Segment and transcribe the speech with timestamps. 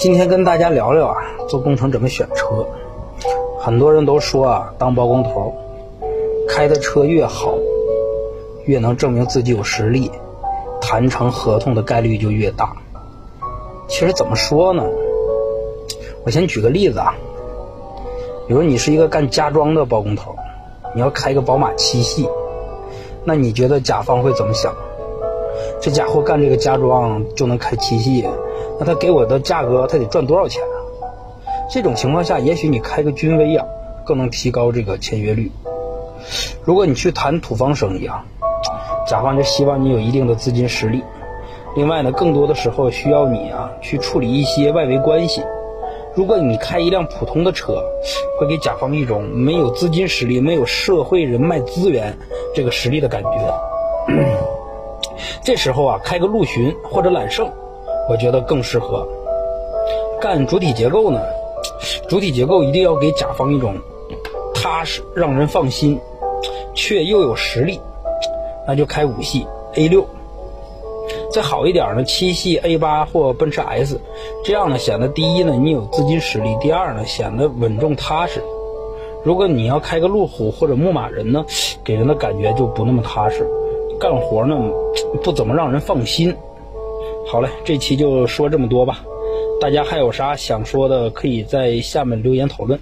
[0.00, 2.66] 今天跟大家聊聊啊，做工程怎么选车。
[3.58, 5.54] 很多人都说啊，当包工头，
[6.48, 7.54] 开的车越好，
[8.64, 10.10] 越能证明自己有实力，
[10.80, 12.74] 谈成合同的概率就越大。
[13.88, 14.82] 其实怎么说呢？
[16.24, 17.14] 我先举个例子啊，
[18.48, 20.34] 比如你是一个干家装的包工头，
[20.94, 22.26] 你要开个宝马七系，
[23.30, 24.74] 那你觉得甲方会怎么想？
[25.80, 28.28] 这家伙干这个家装就能开七系？
[28.80, 30.74] 那他给我的价格，他得赚多少钱啊？
[31.70, 33.64] 这种情况下，也许你开个君威啊，
[34.04, 35.52] 更能提高这个签约率。
[36.64, 38.24] 如果你去谈土方生意啊，
[39.06, 41.04] 甲方就希望你有一定的资金实力。
[41.76, 45.40] 另外呢，更多的时候需要你啊去处理一些外围关系。
[46.14, 47.82] 如果你开一辆普通的车，
[48.38, 52.18] 会给甲方一种没有资金实力、没有社会人脉资源
[52.54, 53.30] 这个实力的感觉。
[55.44, 57.48] 这时候啊，开个陆巡或者揽胜。
[58.08, 59.06] 我觉得更适合
[60.20, 61.20] 干主体结构呢。
[62.08, 63.76] 主体结构一定要给甲方一种
[64.52, 66.00] 踏实、让人放心，
[66.74, 67.80] 却又有实力，
[68.66, 70.04] 那就开五系 A 六。
[71.32, 74.00] 再好一点呢，七系 A 八或奔驰 S，
[74.44, 78.42] 这样呢显得第一呢你有资金实力，第二呢显得稳重踏实。
[79.22, 81.44] 如果你要开个路虎或者牧马人呢，
[81.84, 83.46] 给人的感觉就不那么踏实，
[84.00, 84.56] 干活呢
[85.22, 86.34] 不怎么让人放心。
[87.30, 89.04] 好嘞，这期就说这么多吧。
[89.60, 92.80] 大家还有啥想说的，可以在下面留言讨论。